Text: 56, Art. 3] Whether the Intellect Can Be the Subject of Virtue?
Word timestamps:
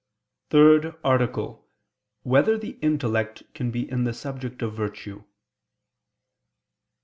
56, 0.49 0.97
Art. 1.03 1.21
3] 1.35 1.57
Whether 2.23 2.57
the 2.57 2.71
Intellect 2.81 3.43
Can 3.53 3.69
Be 3.69 3.85
the 3.85 4.13
Subject 4.15 4.63
of 4.63 4.73
Virtue? 4.73 5.25